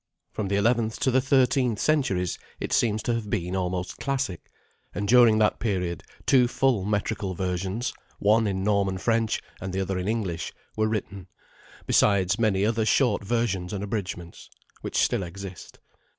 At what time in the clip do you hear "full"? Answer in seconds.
6.47-6.85